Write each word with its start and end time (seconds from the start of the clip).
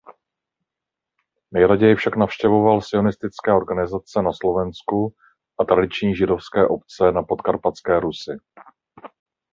Nejraději 1.51 1.95
však 1.95 2.15
navštěvoval 2.17 2.81
sionistické 2.81 3.53
organizace 3.53 4.21
na 4.21 4.33
Slovensku 4.33 5.13
a 5.59 5.63
tradiční 5.65 6.15
židovské 6.15 6.67
obce 6.67 7.11
na 7.11 7.23
Podkarpatské 7.23 7.99
Rusi. 7.99 8.31